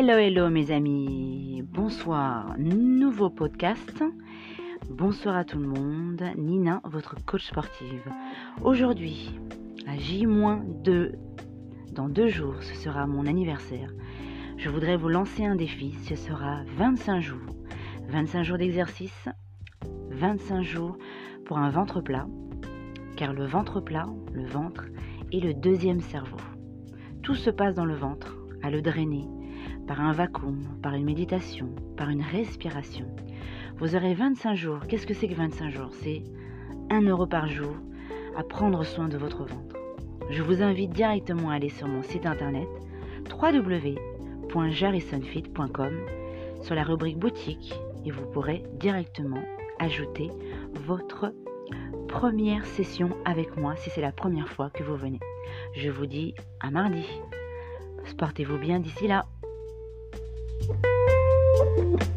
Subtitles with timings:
[0.00, 1.60] Hello, hello mes amis.
[1.64, 2.54] Bonsoir.
[2.56, 4.04] Nouveau podcast.
[4.88, 6.22] Bonsoir à tout le monde.
[6.36, 8.04] Nina, votre coach sportive.
[8.62, 9.34] Aujourd'hui,
[9.88, 11.14] à J-2,
[11.90, 13.92] dans deux jours, ce sera mon anniversaire.
[14.56, 15.94] Je voudrais vous lancer un défi.
[16.04, 17.56] Ce sera 25 jours.
[18.08, 19.28] 25 jours d'exercice.
[20.10, 20.96] 25 jours
[21.44, 22.28] pour un ventre plat.
[23.16, 24.84] Car le ventre plat, le ventre,
[25.32, 26.38] est le deuxième cerveau.
[27.24, 29.26] Tout se passe dans le ventre, à le drainer,
[29.86, 33.06] par un vacuum, par une méditation, par une respiration.
[33.78, 34.80] Vous aurez 25 jours.
[34.88, 35.90] Qu'est-ce que c'est que 25 jours?
[35.92, 36.24] C'est
[36.90, 37.74] 1 euro par jour
[38.36, 39.76] à prendre soin de votre ventre.
[40.30, 42.68] Je vous invite directement à aller sur mon site internet
[43.30, 45.92] www.jarrisonfit.com
[46.62, 49.42] sur la rubrique boutique et vous pourrez directement
[49.78, 50.30] ajouter
[50.74, 51.32] votre
[52.08, 55.20] première session avec moi si c'est la première fois que vous venez.
[55.74, 57.06] Je vous dis à mardi.
[58.16, 59.26] Portez-vous bien d'ici là.
[60.60, 62.07] Thank you.